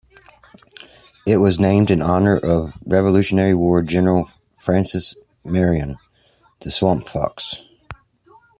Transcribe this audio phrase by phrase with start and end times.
[1.27, 5.99] It was named in honor of Revolutionary War General Francis Marion,
[6.61, 7.61] the "Swamp Fox".